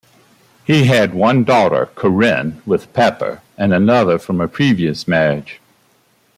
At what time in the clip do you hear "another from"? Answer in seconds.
3.71-4.41